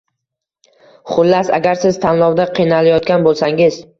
Xullas, 1.11 1.51
agar 1.59 1.77
siz 1.83 2.01
tanlovda 2.07 2.49
qiynalayotgan 2.61 3.29
bo‘lsangiz 3.31 3.81